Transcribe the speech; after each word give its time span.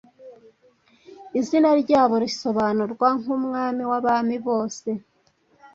Izina 1.39 1.69
ryabo 1.81 2.15
risobanurwa 2.23 3.07
nk'Umwami 3.19 3.83
w'abami 3.89 4.35
bose 4.47 4.89